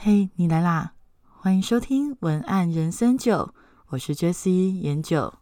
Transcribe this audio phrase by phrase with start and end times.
[0.00, 0.92] 嘿，你来啦！
[1.40, 3.52] 欢迎收听文案人生九，
[3.88, 5.34] 我是 Jessie 研九。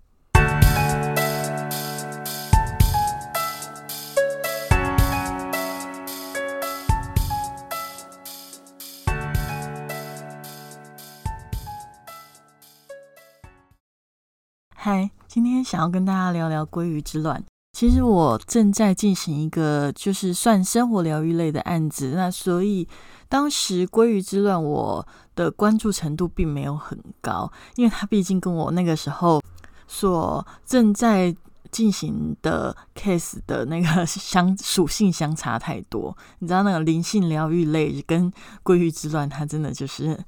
[14.74, 17.44] 嗨，今天想要跟大家聊聊鲑鱼之乱。
[17.74, 22.88] 其实我正在进行一个就是算生活疗愈类的案子，那所以
[23.28, 29.42] 当时鲑鱼之乱我的关注程度并没有很高，因为他毕竟跟我那个时候
[29.86, 31.36] 所正在。
[31.70, 38.32] 进行的 case 的那个 相属性相差太多，你知道那个灵性疗愈类跟
[38.64, 40.18] 鲑鱼之乱，它真的就是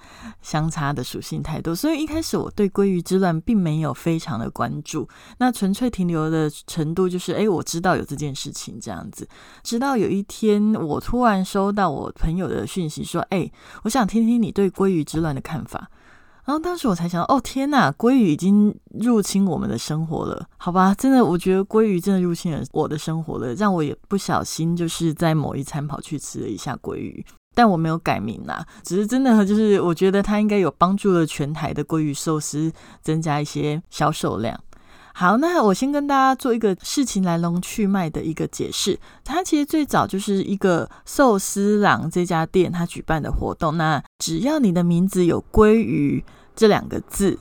[0.42, 9.28] 相差的属性太多，所以一开始我对鲑鱼之乱并没有非常的关注，那纯粹停留的程度就是，哎，我知道有这件事情这样子，
[9.62, 13.50] 直到有一天我突然收到我朋友的讯息说，哎，
[13.84, 15.91] 我想听听你对鲑鱼之乱的看法。
[16.48, 20.95] 然后当时我才想，哦天呐，鲑鱼已经入侵我们的生活了，好吧？
[20.95, 27.23] 真的，我觉得鲑鱼真的入侵了我的生活了，让我也不小心就是在某一餐跑去吃了一下鲑鱼，
[27.55, 34.58] 但我没有改名啦，只是真的就是我觉得它应该有帮助了全台的鲑鱼寿司增加一些销售量。
[35.19, 46.24] 好，那我先跟大家做一个事情来龙去脉的一个解释，它其实最早就是一个寿司郎这家店它举办的活动，那只要你的名字有鲑鱼。
[46.55, 47.36] 这两个字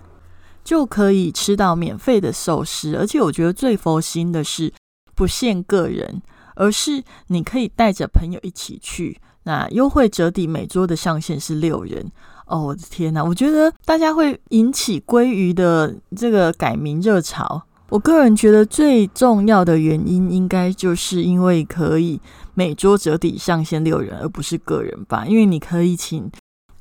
[0.64, 4.74] 就可以吃到免费的寿司，而且我觉得最佛心的是
[5.14, 6.20] 不限个人，
[6.56, 9.20] 而是你可以带着朋友一起去。
[9.44, 12.12] 那优惠折抵每桌的上限是六人。
[12.48, 13.22] 哦，我的天哪！
[13.22, 17.62] 我觉得大家会引起鲑鱼的这个改名热潮。
[17.90, 22.20] 我个人觉得最重要的原因，应该就是因为可以
[22.54, 25.26] 每桌折抵上限六人，而不是个人吧？
[25.26, 26.30] 因为你可以请。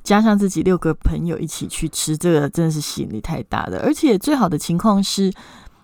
[0.03, 3.81] 加上自己六个朋友一起去吃，这个真的是吸引力太大了。
[3.81, 5.33] 而且最好的情况是，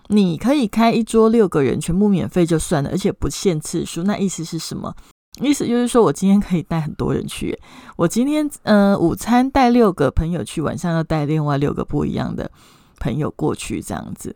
[0.07, 4.03] 你可以开一桌六个人全部免费就算了，而且不限次数。
[4.03, 4.95] 那意思是什么？
[5.41, 7.59] 意思就是说我今天可以带很多人去。
[7.97, 12.49] 我今天嗯，午餐带六个朋友去，晚上要带另外六个不一样的
[13.01, 14.33] 朋友过去，这样子。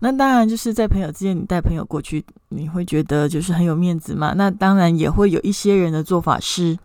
[0.00, 4.34] 那当然就是在朋友之间，你带朋友过去，你会觉得就是很有面子嘛。
[4.36, 6.78] 那当然也会有一些人的做法是。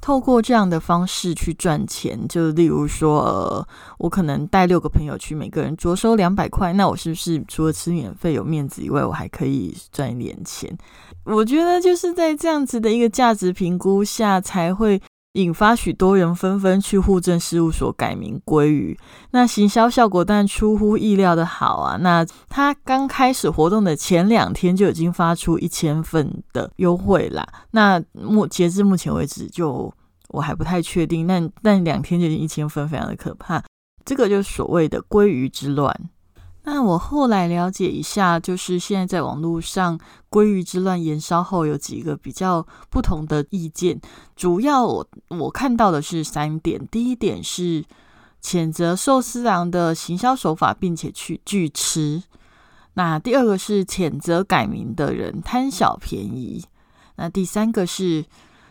[0.00, 3.66] 透过这样的方式去赚钱，就例如说，呃，
[3.96, 10.76] 我可能带六个朋友去，每个人着收两百块，那我是不是除了吃免费有面子以外，我还可以赚一点钱？
[11.24, 15.00] 我觉得就是在这样子的一个价值评估下，才会
[15.34, 18.98] 引发许多人纷纷去户政事务所改名鲑鱼。
[19.30, 21.96] 那行销效果当然出乎意料的好啊！
[22.00, 27.46] 那他刚开始活动的前两天就已经发出一千份的优惠啦。
[27.70, 29.92] 那目截至目前为止就。
[30.28, 33.62] 我还不太确定，但但两天就已经一千分，非常的可怕。
[34.04, 35.94] 这个就是所谓的鲑鱼之乱。
[36.64, 39.98] 那我后来了解一下，就是现在在网络上
[40.30, 44.00] 鲑鱼之乱延烧后，有几个比较不同的意见。
[44.34, 47.84] 主要我我看到的是三点：第一点是
[48.42, 52.22] 谴责寿司郎的行销手法，并且去拒吃；
[52.94, 56.64] 那第二个是谴责改名的人贪小便宜；
[57.16, 58.24] 那第三个是。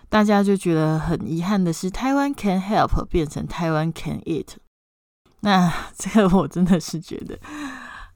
[0.10, 4.46] 大家就觉得很遗憾的是，台湾 can help 变成台湾 can eat。
[5.40, 7.36] 那这个我真的是觉得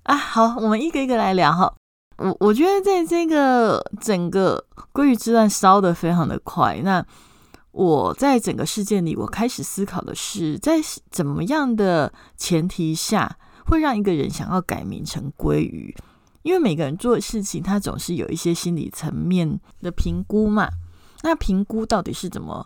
[0.08, 1.74] 啊，好，我们一个一个来聊哈。
[2.18, 6.80] 我我觉得在这个整个鲑鱼之乱烧的非常的快。
[6.82, 7.06] 那
[7.72, 10.80] 我在整个事件里，我开始思考的是，在
[11.12, 15.94] 怎么样的前提下会让一个人想要改名成鲑鱼？
[16.44, 20.70] 因为每个人做的事情，他总是有一些心理层面的评估嘛。
[21.22, 22.66] 那评估到底是怎么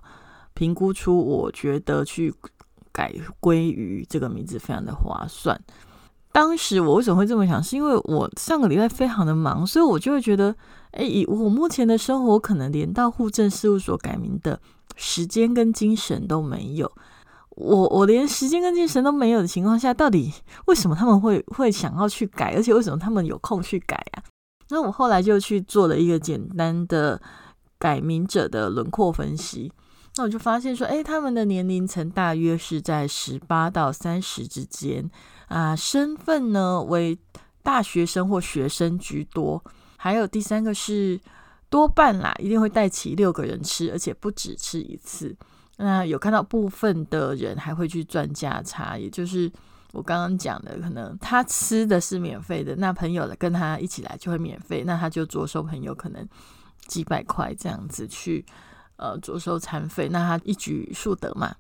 [0.54, 1.18] 评估出？
[1.18, 2.32] 我觉得去
[2.92, 5.60] 改鲑鱼这个名字非常的划算。
[6.32, 7.62] 当时我为什么会这么想？
[7.62, 10.56] 是因为我上个礼拜非常的忙，所以我就会觉得，
[10.92, 14.60] 哎，我目前的生活可能连到户政事务所改名的
[14.96, 16.92] 时间跟精神都没有。
[17.50, 20.34] 我我连时间跟精神都没有的情况下，到底
[20.68, 22.54] 为什么他们会会想要去改？
[22.56, 24.24] 而且为什么他们有空去改啊？
[24.70, 27.22] 那我后来就去做了一个简单的。
[27.82, 29.74] 改名者的轮廓分析，
[30.16, 35.10] 那我就发现说，哎，他们的年龄层大约是在十八到三十之间
[35.52, 37.18] 啊，身份呢为
[37.62, 39.64] 大学生或学生居多，
[39.98, 41.20] 还有第三个是
[41.70, 45.36] 多半啦，一定会带齐六个人吃，而且不止吃一次。
[45.78, 49.52] 那有看到部分的人还会去赚价差，也就是
[49.92, 56.28] 我刚刚讲的，可能他吃的是免费的，那朋友跟他一起来就会免费，那他就着收朋友可能。
[56.88, 58.44] 几百块这样子去，
[58.98, 61.56] 呃，着收餐费，那他一举数得嘛。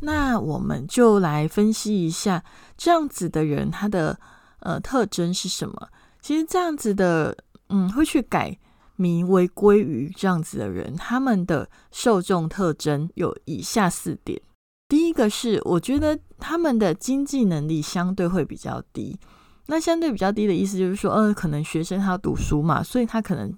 [0.00, 2.44] 那我们就来分析一下
[2.76, 4.18] 这样子的人他的
[4.60, 5.88] 呃特征是什么。
[6.20, 7.36] 其实这样子的，
[7.68, 8.56] 嗯，会去改
[8.96, 14.40] 名为鲑鱼这样子的人，他们的受众特征有以下四点。
[14.88, 19.18] 第一个是，我觉得他们的经济能力相对会比较低。
[19.66, 23.52] 那相对比较低的意思就是说，呃，可能学生他读书嘛，所以他可能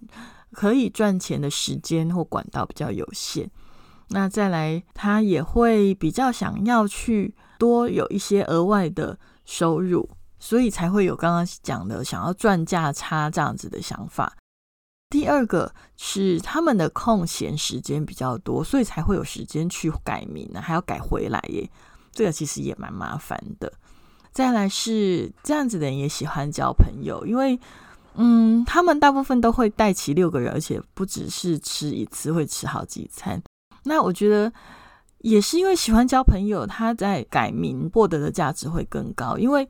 [0.53, 3.49] 可以赚钱的时间或管道比较有限。
[4.11, 14.37] 那再来，他也会比较想要去多有一些额外的收入，所以才会有刚刚讲的想要赚价差这样子的想法。
[15.11, 21.69] 第二个是他们的空闲时间比较多，所以才会有时间去改名呢，还要改回来耶。
[22.13, 23.73] 这个其实也蛮麻烦的。
[24.33, 27.59] 再来是这样子的人也喜欢交朋友，因为
[28.15, 33.41] 嗯，他们大部分都会带齐六个人，而且不只是吃一次，会吃好几餐。
[33.85, 34.53] 那我觉得
[35.19, 39.37] 也是因为喜欢交朋友，他在改名获得的价值会更高。
[39.37, 39.69] 因为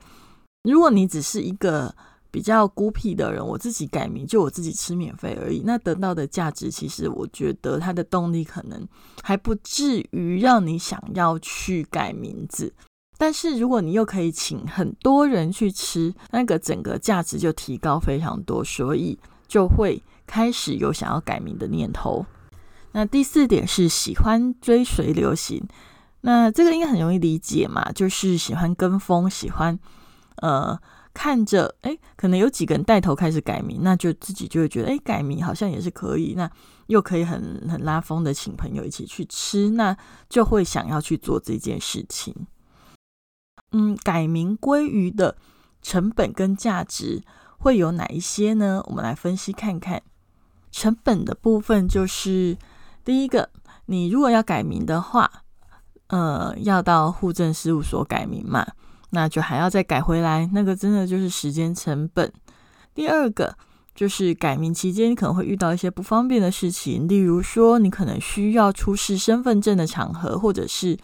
[0.64, 1.94] 如果你只是一个
[2.30, 8.86] 比较孤僻的人，我自己改名就我自己吃免费而已，那得到的价值其实我觉得他的动力可能
[9.22, 12.72] 还不至于让你想要去改名字。
[13.18, 22.24] 但是如果你又可以请很多人去吃，那个整个价值就提高非常多，所以就会开始有想要改名的念头。
[22.92, 25.62] 那第四点是喜欢追随流行，
[26.22, 29.78] 那这个应该很容易理解嘛，就是喜欢跟风，喜欢
[30.37, 30.78] 呃
[31.14, 36.50] 看着哎，可能有几个人带头开始改名，那就自己就会觉得哎，改名好像也是可以，那
[36.88, 39.96] 又可以很很拉风的请朋友一起去吃，那
[40.28, 42.34] 就会想要去做这件事情。
[43.72, 45.36] 嗯，改名鲑鱼的
[45.81, 47.22] 成本跟价值
[47.58, 48.82] 会有哪一些呢？
[48.86, 50.02] 我们来分析看看。
[50.72, 52.56] 成本的部分就是
[53.10, 53.50] 第一个，
[53.86, 55.28] 你如果要改名的话，
[56.06, 58.64] 呃，要到户政事务所改名嘛，
[59.10, 62.32] 那就还要再改回来，那个真的就是时间成本。
[62.94, 63.56] 第二个
[63.96, 70.96] 就是改名期间，可能会遇到一些不方便的事情，例如说你可能需要出示身份证的场合，或者是。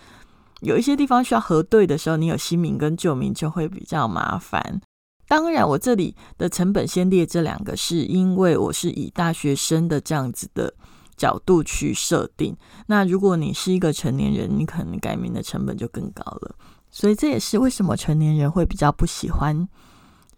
[0.61, 4.81] 有一些地方需要核对的时候，你有新名跟旧名就会比较麻烦。
[5.27, 10.73] 当然，我这里的成本先列这两个，是因为我是以大学生的这样子的
[11.17, 12.57] 角度去设定。
[12.87, 16.55] 那如果你是一个成年人，你可能改名的成本就更高了。
[16.91, 19.69] 所以这也是为什么成年人会比较不喜欢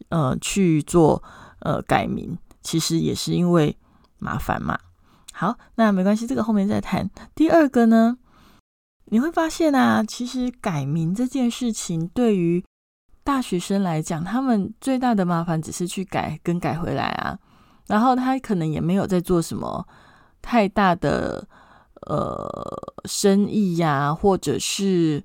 [0.09, 1.23] 呃去做
[1.61, 3.77] 呃改名，其实也是因为
[4.19, 4.79] 麻烦嘛。
[5.33, 7.09] 好，那没关系，这个后面再谈。
[7.35, 8.19] 第二个呢？
[9.11, 12.63] 你会发现啊，其实改名这件事情对于
[13.25, 17.39] 大学生来讲，他们最大的麻烦只是去改跟改回来啊，
[17.87, 19.87] 然后他可能也没有在做什么
[20.43, 21.47] 太大的
[22.03, 22.47] 呃
[23.05, 25.23] 生意呀，或者是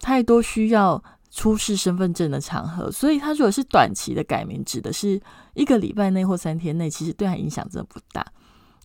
[0.00, 5.20] 太多需要出示身份证的场合，所以他如果是短期的改名，指的是
[5.54, 8.26] 一个礼拜内或三天内，其实对他影响真的不大，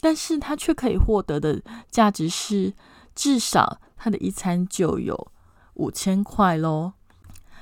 [0.01, 2.73] 但是他却可以获得的价值是
[3.15, 3.79] 至少。
[3.99, 5.31] 他的一餐就有
[5.73, 6.93] 五千块喽，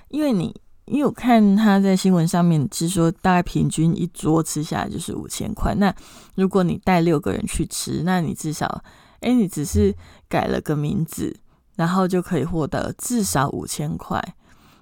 [0.10, 0.54] 因为你
[0.86, 5.74] 因为我看他在新闻上面是说，大概平均一桌吃下来就是五千块。
[5.76, 5.94] 那
[6.36, 8.84] 如果你带六个人去吃，那你至少，
[9.22, 9.96] 哎，你只是
[10.30, 11.36] 改了个名字，
[11.76, 14.22] 然后就可以获得至少五千块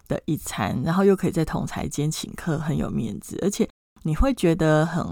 [0.07, 3.67] 的一餐，然后又可以在同台间请客，很有面子，而且
[4.03, 5.03] 你会觉得很。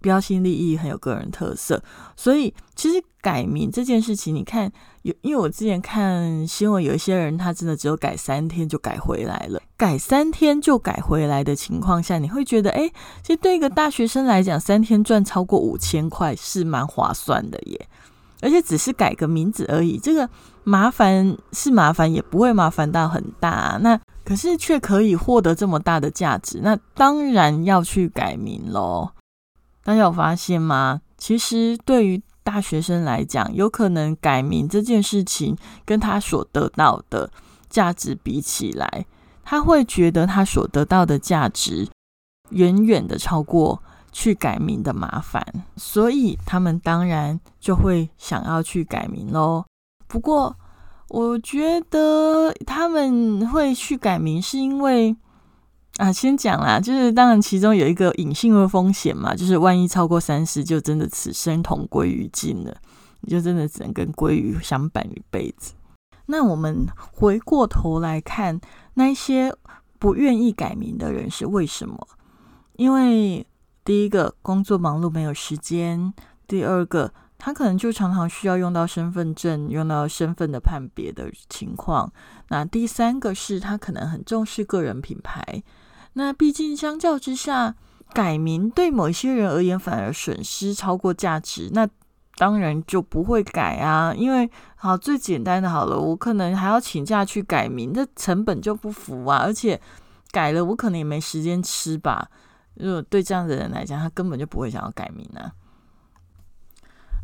[0.00, 1.82] 标新立异，很有个人特色，
[2.16, 4.70] 所以其实改名这件事情，你看
[5.02, 12.88] 有，因为我之前看新闻，有一些人他真的只有改三天就改回来了，改三天就改回来的情况下，你会觉得，哎，
[13.22, 17.88] 其实对一个大学生来讲，三天赚超过五千块是蛮划算的耶，
[18.40, 20.28] 而且只是改个名字而已，这个
[20.62, 29.10] 麻烦是麻烦，也不会麻烦到很大，那可是却可以获得这么大的价值，那当然要去改名喽。
[29.88, 31.00] 大家有发现吗？
[31.16, 37.30] 其实对于大学生来讲，有可能改名这件事情跟他所得到的
[37.70, 39.06] 价值比起来，
[39.42, 41.88] 他会觉得他所得到的价值
[42.50, 45.42] 远远的超过去改名的麻烦，
[45.76, 49.64] 所以他们当然就会想要去改名喽。
[50.06, 50.54] 不过，
[51.08, 55.16] 我觉得他们会去改名是因为。
[55.98, 62.72] 啊，先讲啦，就是当然其中有一个隐性的风险嘛，就是万一超过三十，就真的此生同归于尽了，
[63.22, 65.74] 你就真的只能跟鲑鱼相伴一辈子。
[66.26, 68.60] 那我们回过头来看，
[68.94, 69.52] 那些
[69.98, 72.06] 不愿意改名的人是为什么？
[72.76, 73.44] 因为
[73.84, 76.14] 第一个工作忙碌没有时间，
[76.46, 82.12] 第二个他可能就常常需要用到身份证，用到身份的判别的情况。
[82.50, 85.60] 那第三个是他可能很重视个人品牌。
[86.14, 87.74] 那毕竟相较之下，
[88.12, 91.70] 改名对某些人而言反而损失超过价值。
[91.72, 91.88] 那
[92.36, 99.38] 当然就不会改啊，因为好最简单的好了，我可能还要请假去改名，这成本就不符啊。
[99.38, 99.80] 而且
[100.30, 102.28] 改了，我可能也没时间吃吧。
[102.74, 105.52] 如果对这样的人来讲，他根本就不会想要改名啊。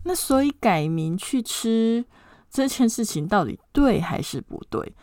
[0.05, 2.05] 那所以改名去吃
[2.51, 4.95] 这件事情到底对还是不对？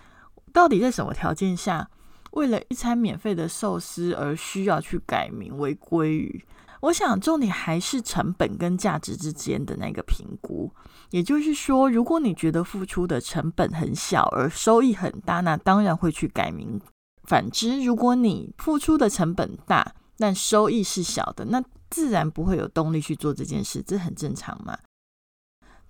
[0.52, 1.90] 到底在什么条件下，
[2.32, 6.44] 为了一餐免费的寿司而需要去改名为鲑鱼？
[6.82, 10.74] 我想重点还是成本跟价值之间的那个评估。
[11.12, 16.82] 也就是说，如果你觉得付出的成本很小，而收益很大，那当然会去改名。
[17.24, 24.78] 反之，如果你付出的成本大，但收益是小的，那自然不会有动力去做这件事，这很正常嘛。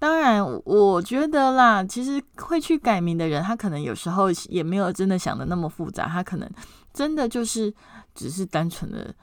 [0.01, 6.49] 当然，我觉得啦，其实会去改名的人，他可能有时候也没有真的想的那么复杂，他可能
[6.91, 7.71] 真的就是
[8.15, 9.13] 只是单纯的。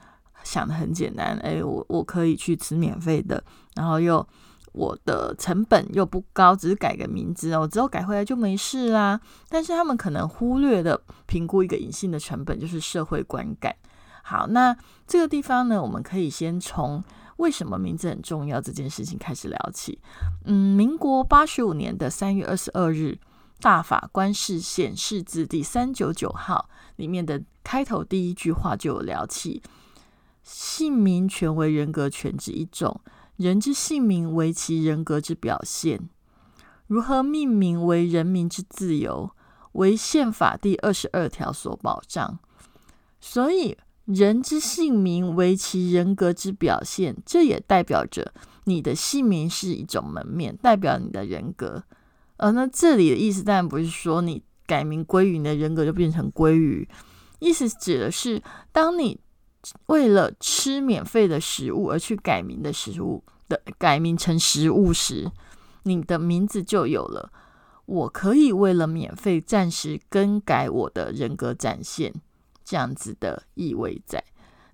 [0.41, 3.43] 想的很简单，哎，我我可以去吃免费的，
[3.75, 4.25] 然后又
[4.71, 9.19] 我的成本又不高，只是改个名字哦，之后改回来就没事啦。
[9.49, 13.75] 但是他们可能忽略的评估一个隐性的成本，就是社会观感。
[14.23, 14.73] 好，那
[15.05, 17.03] 这个地方呢，我们可以先从
[17.39, 19.97] 为什么名字很重要这件事情开始聊起。
[20.45, 23.17] 嗯，民国八十五年的三月二十二日，
[23.59, 29.63] 大法官释宪释字第三九九号里面的开头第一句话就有聊起。
[30.43, 33.01] 姓名权为人格权之一种，
[33.37, 36.09] 人之姓名为其人格之表现。
[36.87, 39.31] 如何命名为人民之自由，
[39.73, 42.39] 为宪法第二十二条所保障。
[43.21, 43.77] 所以，
[44.09, 48.33] 人之姓名为其人格之表现，这也代表着
[48.65, 51.83] 你的姓名是一种门面，代表你的人格。
[52.37, 56.87] 而那这里的意思当然不是说你改名归于你的人格就变成归于，
[57.39, 59.19] 意思指的是当你。
[59.87, 65.29] 为了吃免费的食物而去改名的食物的改名成食物时，
[65.83, 67.29] 你的名字就有了。
[67.85, 72.13] 我可以为了免费暂时更改我的人格展现，
[72.69, 74.23] 这样子的意味在。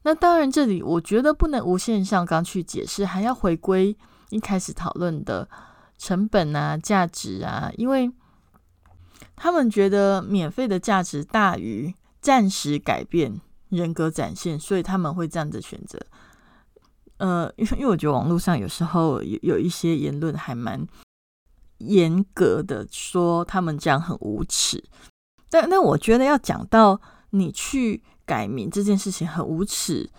[0.03, 3.97] 那当然，这里我觉得不能无限上纲去解释，还要回归
[4.29, 5.47] 一开始讨论的
[5.97, 8.11] 成本啊、价值啊，因为
[9.37, 13.39] 他们觉得免费的价值大于暂时改变。
[13.69, 15.99] 人格展现，所以他们会这样子选择。
[17.17, 20.85] 呃，因为因为我觉得网络上有时候有有一些言论还蛮
[21.79, 24.81] 严格的，说他们这样很无耻。
[25.49, 27.01] 但但我觉得要讲到
[27.37, 30.09] 你去改名这件事情很无耻，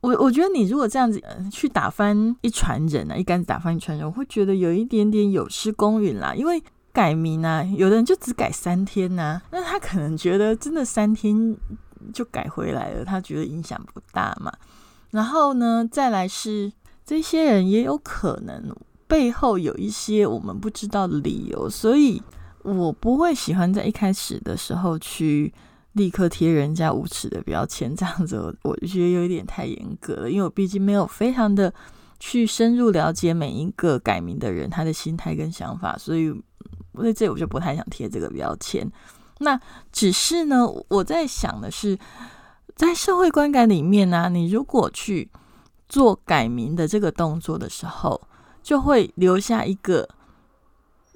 [0.00, 6.34] 我我觉得你如果这样子去打翻一船人啊，一竿子打翻一船人，我会觉得有一点点有失公允啦。
[6.34, 6.62] 因为
[6.92, 11.56] 改名啊，有的人就只改三天呐，那他可能觉得真的三天。
[12.14, 14.52] 就改回来了，他觉得影响不大嘛。
[15.10, 16.72] 然后呢，再来是
[17.04, 18.74] 这些人也有可能
[19.08, 22.22] 背后有一些我们不知道的理由，所以
[22.62, 25.52] 我不会喜欢在一开始的时候去
[25.92, 30.30] 立刻贴人家无耻的标签，这样子我就觉得有一点太严格了。
[30.30, 31.72] 因为我毕竟没有非常的
[32.18, 36.30] 去深入了解每一个改名的人他的心态跟想法，所以
[36.92, 38.90] 我在这我就不太想贴这个标签。
[39.38, 39.60] 那
[39.92, 41.98] 只是呢，我在想的是，
[42.74, 45.30] 在社会观感里面呢，你如果去
[45.88, 48.20] 做改名的这个动作的时候，
[48.62, 50.08] 就会留下一个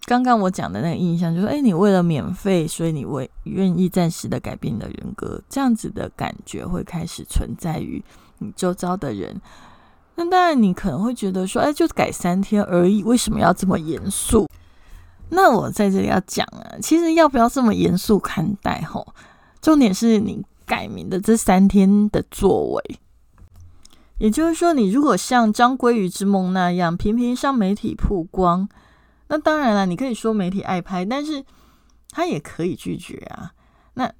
[0.05, 8.03] 刚刚我讲的那个印象，就是哎，你为了免费，所以你为愿意暂时的改变你的人格，这样子的感觉会开始存在于
[8.39, 9.41] 你周遭的人。
[10.17, 14.49] 那当然，你可能会觉得说，哎，就改三天而已，为什么要这么严肃？
[15.31, 18.83] 那我在这里要讲啊，其实要不要这么严肃看待？
[18.83, 19.15] 吼，
[19.63, 22.99] 重点是你改名的这三天的作为，
[24.19, 28.69] 也就是说，你如果像张鲑鱼之梦那样频频上媒体曝光，
[29.33, 31.43] 那当然了，你可以说媒体爱拍，但是
[32.11, 33.51] 他也可以拒绝啊。
[33.95, 34.13] 那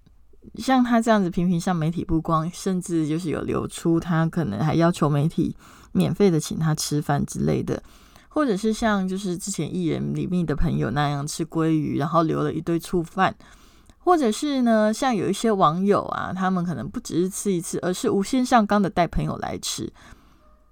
[0.55, 5.55] 像他这样子频频向媒体曝光，甚至就是有流出他可能还要求媒体
[5.93, 7.83] 免费的请他吃饭之类的。
[8.31, 13.37] 或者是像就是之前艺人李密的朋友那样吃鲑鱼，然后留了一堆醋饭，
[13.99, 19.93] 或者是呢，像有一些网友啊，他们可能不只是吃一次，而是无限上纲的带朋友来吃。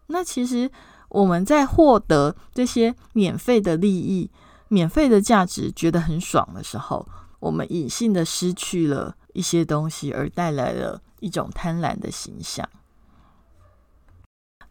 [0.07, 0.71] 那其实
[1.11, 4.31] 我们在获得这些免费的利益、
[4.69, 7.07] 免费的价值，觉得很爽的时候，
[7.39, 12.69] 我们隐性的失去了一些东西，而带来了一种贪婪的形象。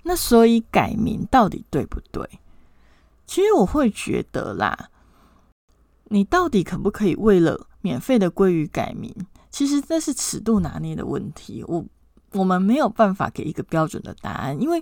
[0.03, 2.27] 那所以改名到底对不对？
[3.25, 4.89] 其实我会觉得啦，
[6.05, 9.13] 你到底可不可以为了免费的鲑鱼改名？
[9.51, 11.63] 其实这是尺度拿捏的问题。
[11.67, 11.85] 我
[12.31, 14.81] 我们没有办法给一个标准的答案，因为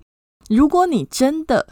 [0.50, 1.68] 如果你真的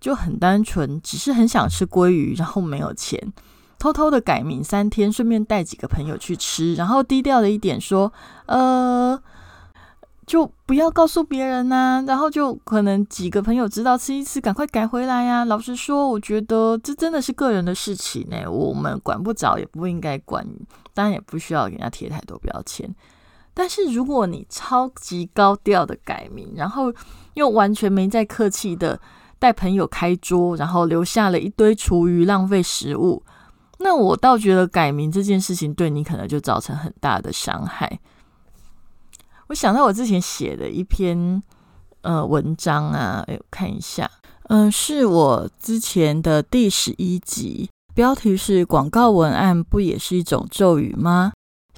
[0.00, 3.32] 就很单纯，只是很想吃鲑鱼，然后没有钱，
[3.78, 8.12] 偷偷的改名三天，顺便带几个朋友去吃，然后低调的一点说，
[8.46, 9.22] 呃。
[10.26, 15.44] 就不要告诉别人呐，然后就可能几个朋友知道吃一次，赶快改回来呀。
[15.44, 20.44] 老实说，我觉得这真的是个人的事情呢，我们管不着，也不应该管，
[20.92, 22.92] 当然也不需要给人家贴太多标签。
[23.58, 26.92] 但是如果你超级高调的改名，然后
[27.32, 29.00] 又完全没再客气的
[29.38, 33.22] 带朋友开桌，然后留下了一堆厨余浪费食物，
[33.78, 37.98] 那我倒觉得改名这件事情对你可能就造成很大的伤害。
[39.46, 41.42] 我想到我之前写的一篇
[42.02, 44.10] 呃文章啊，哎，看一下，
[44.48, 51.32] 嗯，是我之前的第十一集，标题是“广告文案不也是一种咒语吗？”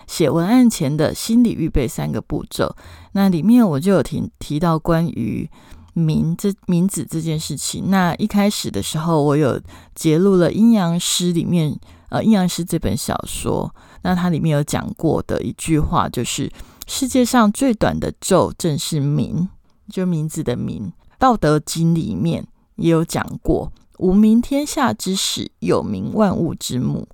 [0.07, 2.75] 写文案前的心理预备三个步骤。
[3.12, 5.49] 那里面我就有提提到关于
[5.95, 7.90] 名这名字这件事情。
[7.90, 9.61] 那一开始的时候，我有
[9.95, 11.78] 揭露了《阴阳师》里面，
[12.11, 16.50] 呃，《阴阳师》这本小说，那它里面有讲过的一句话就是。
[16.90, 19.47] 世界上最短的咒正是名，
[19.90, 20.90] 就名字的名。
[21.19, 27.07] 道德经里面也有讲过：“无名天下之始，有名万物之母。”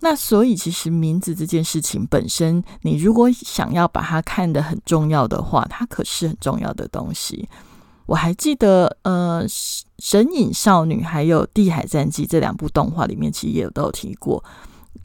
[0.00, 7.48] 那所以，其实名字这件事情本身，你如果想要把它看得很重要的话，它可是很重要的东西。
[8.06, 9.44] 我还记得，呃，
[9.98, 14.42] 《神隐少女》还有《地海战记》这两部动画里面，其实也有都有提过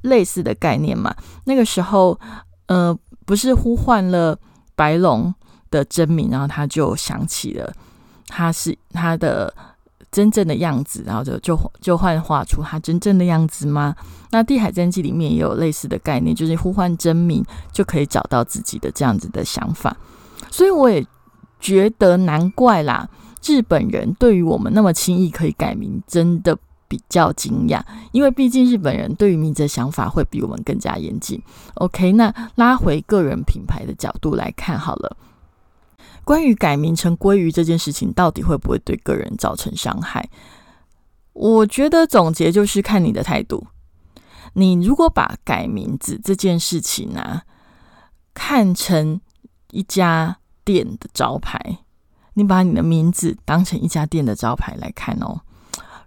[0.02, 1.16] 类似的概念嘛。
[1.46, 2.20] 那个时候，
[2.68, 2.98] 呃。
[3.26, 4.38] 不是呼唤了
[4.76, 5.34] 白龙
[5.72, 7.74] 的真名，然后他就想起了
[8.28, 9.54] 他是他的
[10.14, 13.94] 真正的样子，然后就就就幻化出他真正的样子吗？
[14.32, 17.44] 那《地海战记》里面也有类似的概念，就是呼唤真名
[17.74, 19.98] 就可以找到自己的这样子的想法。
[20.50, 21.06] 所以我也
[21.60, 23.10] 觉得难怪啦，
[23.44, 26.58] 日本人对于我们那么轻易可以改名，真的。
[26.86, 31.42] 比较惊讶，因为毕竟日本人对于名字的想法会比我们更加严谨。
[31.76, 35.18] OK，那拉回个人品牌的角度来看好了，
[36.24, 40.30] 关于改名成鲑鱼这件事情，到底会不会对个人造成伤害？
[41.34, 43.68] 我觉得总结就是看你的态度。
[44.54, 47.42] 你如果把改名字这件事情啊
[48.34, 49.20] 看成
[49.72, 51.80] 一家店的招牌，
[52.36, 55.42] 你把你的名字当成一家店的招牌来看哦，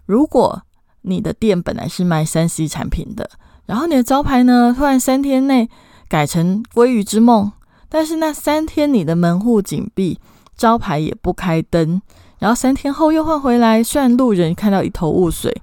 [0.05, 0.63] 如果
[1.01, 3.29] 你的店本来是卖三 C 产品的，
[3.65, 5.69] 然后你的招牌呢，突然三天内
[6.07, 7.51] 改成鲑鱼之梦，
[7.89, 10.19] 但是那三天你的门户紧闭，
[10.55, 12.01] 招牌也不开灯，
[12.39, 15.61] 然后三天后又换回来，虽然路人看到一头雾水，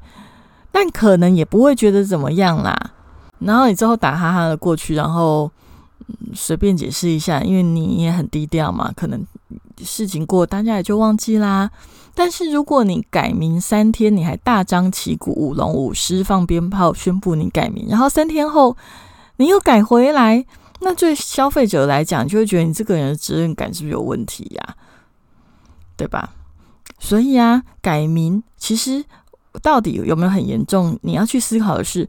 [0.72, 2.92] 但可能也不会觉得怎么样啦。
[3.40, 5.50] 然后你之后打哈哈的过去，然后
[6.06, 9.24] 嗯随便解释一下，因为你也很低调嘛，可能
[9.78, 11.70] 事情过大家也就忘记啦。
[12.14, 18.76] 但是如果你改名三天，你还大张旗鼓舞龙舞狮放鞭炮宣布你改名，然后三天后
[19.36, 20.46] 你又改回来，
[20.84, 24.76] 那对消费者来讲就会觉得你这个人的责任感是不是有问题呀？
[25.96, 26.34] 对吧？
[26.98, 29.04] 所以啊，改名其实
[29.62, 30.98] 到底有没有很严重？
[31.02, 32.08] 你要去思考的是，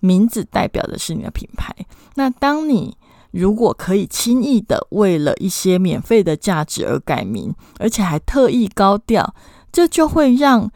[0.00, 1.74] 名字代表的是你的品牌。
[2.14, 2.96] 那当你
[3.30, 9.34] 如果可以轻易的为了一些免费的价值而改名，而且还特意高调，
[9.72, 10.70] 这就会让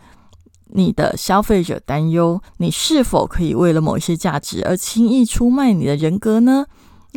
[0.66, 6.66] 你的消费者担忧：你是否可以为了某一些价值而轻易出卖你的人格呢？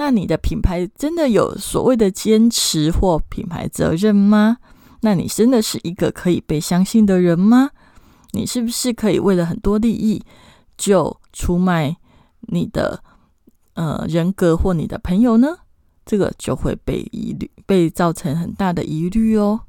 [0.02, 4.58] 那你的品牌真的有所谓的坚持或品牌责任吗？
[5.02, 7.70] 那你真的是一个可以被相信的人吗？
[8.32, 10.26] 你是不是可以为了很多利益
[10.76, 11.98] 就出卖
[12.40, 13.04] 你的？
[13.76, 15.56] 呃，人格或你的朋友呢，
[16.04, 19.62] 这个就会被疑虑，被造成很大的疑虑哦。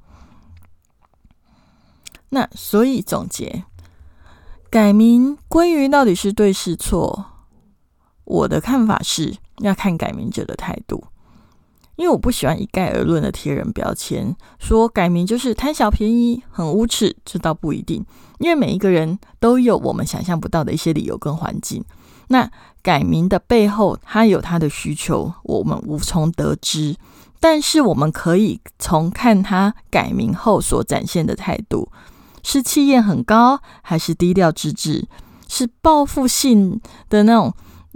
[2.31, 3.65] 那所以总结，
[4.71, 7.27] 改名鲑鱼到底是对是错？
[8.25, 11.05] 我的看法是要看改名者的态度，
[11.97, 18.05] 因为我不喜欢一概而论的贴人标签，说改名就是贪小便宜、很无耻，这倒不一定，
[18.39, 21.85] 因为每一个人都有我们想象不到的一些理由跟环境。
[22.29, 22.51] 那
[22.83, 26.97] 改名的背后，他有他的需求，我们无从得知。
[27.39, 31.91] 但是我们可以从看他改名后所展现的态度，
[32.43, 35.09] 是气焰很高，还是低调之至？
[35.49, 37.53] 是报复性的那种，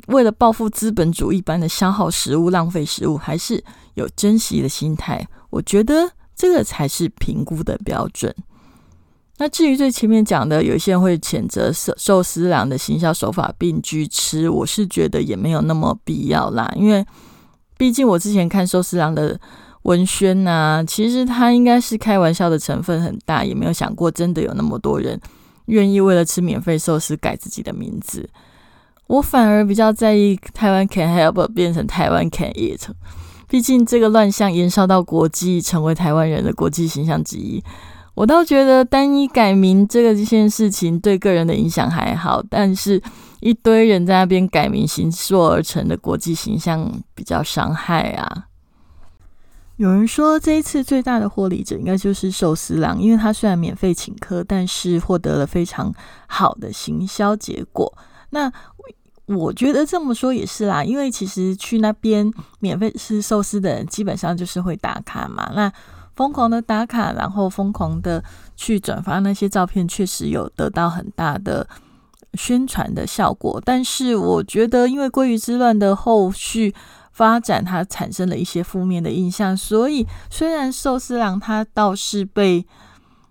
[0.08, 3.62] 为了报复资本主义般的消耗食物、浪费食物，还是
[3.94, 5.26] 有珍惜的心态？
[5.50, 8.34] 我觉得这个才是评估的标准。
[9.38, 17.04] 那至于最前面讲的，有一些人会谴责寿司郎的行销手法并居吃，我是觉得也没有那么必要啦，因为
[17.76, 19.38] 毕竟我之前看寿司郎的
[19.82, 25.20] 文宣呐，其实他应该是开玩笑的成分很大，也没有想过真的有那么多人
[25.66, 28.28] 愿意为了吃免费寿司改自己的名字。
[29.08, 32.80] 我反而比较在意台湾 can help 变成台湾 can eat，
[33.48, 37.62] 毕竟这个乱象延烧到国际，成为台湾人的国际形象之一。
[38.14, 43.00] 我倒觉得单一改名这个这件事情对个人的影响还好，但是
[43.40, 48.46] 一堆人在那边改名形塑而成的国际形象比较伤害啊。
[49.76, 55.94] 有人说这一次最大的获利者应该就是寿司郎，因为他虽然免费请客，但是获得了非常
[56.26, 57.92] 好的行销结果。
[58.30, 58.50] 那
[59.26, 65.50] 我觉得这么说也是啦，因为其实去那边免费吃寿司的人基本上就是会打卡嘛。
[65.54, 65.72] 那
[66.14, 68.22] 疯狂的打卡，然后疯狂的
[68.54, 71.66] 去转发那些照片，确实有得到很大的
[72.34, 73.60] 宣传的效果。
[73.64, 76.72] 但是我觉得，因为鲑鱼之乱的后续
[77.10, 79.56] 发展，它产生了一些负面的印象。
[79.56, 82.64] 所以，虽然寿司郎它倒是被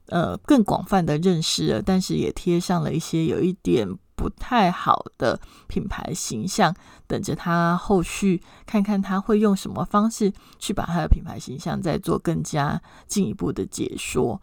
[0.10, 3.88] 呃更广泛的认识了，但是也贴上了一些有一点。
[4.16, 6.74] 不太好的品牌形象，
[7.08, 14.42] 等着他后续看看他会用什么方式去把他的品牌形象再做更加进一步的解说。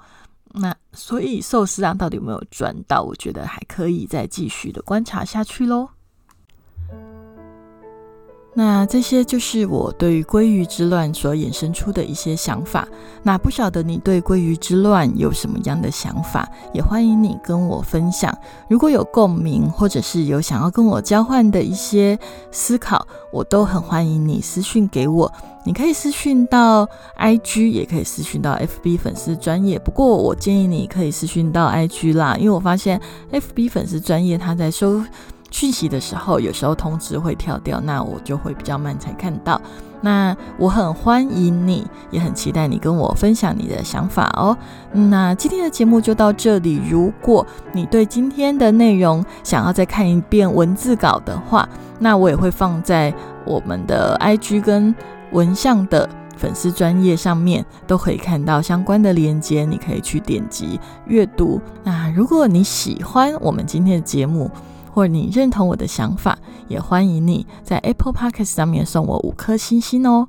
[0.54, 3.02] 那所以寿司郎到底有没有赚到？
[3.02, 5.88] 我觉得还可以再继续的观察下去喽。
[8.54, 12.86] 那这些就是我对于鲑鱼之乱所衍生出的一些想法。
[13.22, 16.46] 那不晓得你对鲑鱼之乱有什么样的想法？
[16.74, 18.36] 也欢迎你跟我分享。
[18.68, 22.18] 如果有共鸣，或者是有想要跟我交换的一些
[22.50, 25.32] 思考，我都很欢迎你私讯给我。
[25.64, 26.86] 你可以私讯到
[27.18, 29.78] IG，也可以私讯到 FB 粉丝专业。
[29.78, 35.02] 不过我建议你可以私讯到 IG 啦，因为我发现 FB 粉丝专业他在收。
[35.52, 39.60] 讯息的时候，有时候通知会跳掉，那我就会比较慢才看到。
[40.00, 44.56] 那我很欢迎你，也很期待你跟我分享你的想法哦。
[44.90, 46.80] 那今天的节目就到这里。
[46.90, 51.68] 如果你对今天的内容想要再看一遍文字稿的话，
[52.00, 54.92] 那我也会放在我们的 IG 跟
[55.30, 61.60] 文相的粉丝专页上面，都可以看到相关的链接，你可以去点击阅读。
[61.84, 64.50] 那如果你喜欢我们今天的节目，
[64.92, 70.28] 或你认同我的想法，也欢迎你在 Apple Podcast 上面送我五颗星星哦。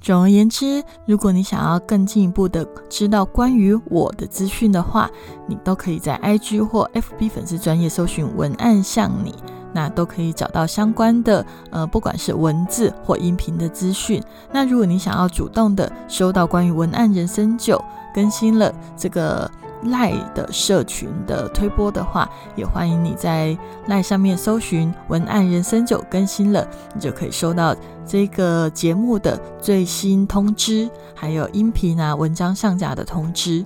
[0.00, 5.10] 总而言之，如果你想要更进一步的知道关于我的资讯的话，
[5.48, 9.34] 你都可以在 IG 或 FB 粉丝专业搜寻文案像你，
[9.72, 14.22] 那都可以找到相关的呃，不管是文字或音频的资讯。
[14.52, 17.82] 那如果你想要主动的收到关于文案人生九
[18.14, 19.50] 更新了这个。
[19.84, 27.74] 赖的社群的推播的话，也欢迎你在赖上面搜寻“文案人生九”更新了，你就可以收到
[28.06, 33.64] 这个节目的最新通知，还有音频啊文章上架的通知。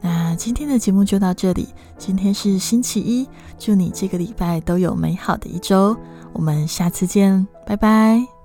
[0.00, 5.96] 那今天的节目就到这里，今天是星期一，祝你这个礼拜都有美好的一周，
[6.32, 8.39] 我们下次见，拜拜。